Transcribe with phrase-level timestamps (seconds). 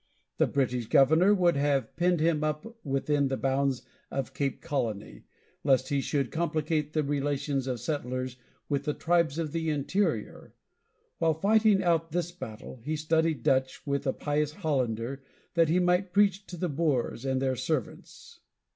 [0.39, 5.25] The British governor would have penned him up within the bounds of Cape Colony,
[5.63, 8.37] lest he should complicate the relations of the settlers
[8.67, 10.55] with the tribes of the interior.
[11.19, 15.21] While fighting out this battle, he studied Dutch with a pious Hollander,
[15.53, 18.39] that he might preach to the Boers and their servants.